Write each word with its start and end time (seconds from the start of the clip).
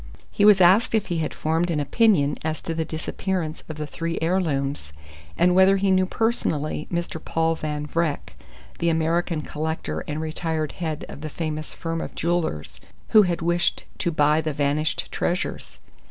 He 0.31 0.45
was 0.45 0.59
asked 0.59 0.95
if 0.95 1.05
he 1.13 1.19
had 1.19 1.31
formed 1.31 1.69
an 1.69 1.79
opinion 1.79 2.35
as 2.43 2.59
to 2.63 2.73
the 2.73 2.83
disappearance 2.83 3.63
of 3.69 3.75
the 3.75 3.85
three 3.85 4.17
heirlooms, 4.19 4.93
and 5.37 5.53
whether 5.53 5.77
he 5.77 5.91
knew 5.91 6.07
personally 6.07 6.87
Mr. 6.91 7.23
Paul 7.23 7.53
Van 7.53 7.85
Vreck, 7.87 8.33
the 8.79 8.89
American 8.89 9.43
collector 9.43 9.99
and 10.07 10.19
retired 10.19 10.71
head 10.71 11.05
of 11.07 11.21
the 11.21 11.29
famous 11.29 11.75
firm 11.75 12.01
of 12.01 12.15
jewellers, 12.15 12.81
who 13.09 13.21
had 13.21 13.43
wished 13.43 13.83
to 13.99 14.09
buy 14.09 14.41
the 14.41 14.53
vanished 14.53 15.07
treasures. 15.11 15.77